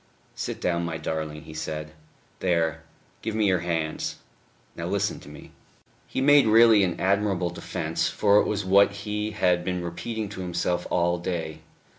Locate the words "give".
3.21-3.35